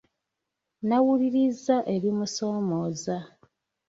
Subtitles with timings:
[0.81, 3.17] Nnawulirizza ebimusoomooza.